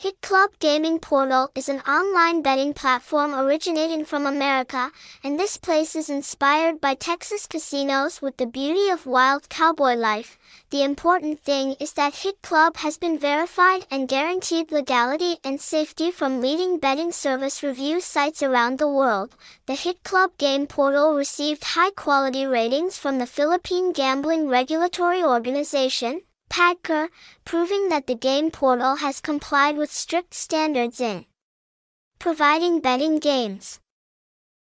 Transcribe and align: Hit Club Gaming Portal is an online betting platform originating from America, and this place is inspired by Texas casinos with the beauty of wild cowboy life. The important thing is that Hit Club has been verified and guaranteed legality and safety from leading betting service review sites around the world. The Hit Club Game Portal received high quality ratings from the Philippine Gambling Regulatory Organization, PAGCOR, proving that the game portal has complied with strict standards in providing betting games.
Hit 0.00 0.20
Club 0.20 0.50
Gaming 0.60 1.00
Portal 1.00 1.50
is 1.56 1.68
an 1.68 1.80
online 1.80 2.40
betting 2.40 2.72
platform 2.72 3.34
originating 3.34 4.04
from 4.04 4.26
America, 4.26 4.92
and 5.24 5.36
this 5.40 5.56
place 5.56 5.96
is 5.96 6.08
inspired 6.08 6.80
by 6.80 6.94
Texas 6.94 7.48
casinos 7.48 8.22
with 8.22 8.36
the 8.36 8.46
beauty 8.46 8.90
of 8.90 9.06
wild 9.06 9.48
cowboy 9.48 9.94
life. 9.94 10.38
The 10.70 10.84
important 10.84 11.40
thing 11.40 11.74
is 11.80 11.94
that 11.94 12.14
Hit 12.14 12.40
Club 12.42 12.76
has 12.76 12.96
been 12.96 13.18
verified 13.18 13.86
and 13.90 14.06
guaranteed 14.06 14.70
legality 14.70 15.38
and 15.42 15.60
safety 15.60 16.12
from 16.12 16.40
leading 16.40 16.78
betting 16.78 17.10
service 17.10 17.64
review 17.64 18.00
sites 18.00 18.40
around 18.40 18.78
the 18.78 18.86
world. 18.86 19.34
The 19.66 19.74
Hit 19.74 20.04
Club 20.04 20.30
Game 20.38 20.68
Portal 20.68 21.16
received 21.16 21.74
high 21.74 21.90
quality 21.90 22.46
ratings 22.46 22.96
from 22.96 23.18
the 23.18 23.26
Philippine 23.26 23.90
Gambling 23.90 24.48
Regulatory 24.48 25.24
Organization, 25.24 26.20
PAGCOR, 26.48 27.08
proving 27.44 27.88
that 27.88 28.06
the 28.06 28.14
game 28.14 28.50
portal 28.50 28.96
has 28.96 29.20
complied 29.20 29.76
with 29.76 29.92
strict 29.92 30.34
standards 30.34 31.00
in 31.00 31.26
providing 32.18 32.80
betting 32.80 33.18
games. 33.18 33.80